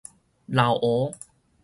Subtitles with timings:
[0.47, 1.13] 漏壺